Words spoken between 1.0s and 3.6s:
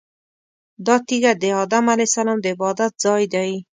تیږه د ادم علیه السلام د عبادت ځای دی.